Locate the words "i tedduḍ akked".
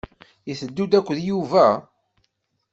0.51-1.19